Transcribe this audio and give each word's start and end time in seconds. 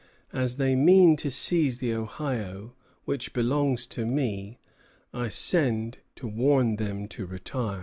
As 0.33 0.55
they 0.55 0.73
mean 0.75 1.15
to 1.17 1.29
seize 1.29 1.77
the 1.77 1.93
Ohio, 1.93 2.73
which 3.05 3.33
belongs 3.33 3.85
to 3.85 4.03
me, 4.03 4.57
I 5.13 5.27
send 5.27 5.99
to 6.15 6.27
warn 6.27 6.77
them 6.77 7.07
to 7.09 7.27
retire." 7.27 7.79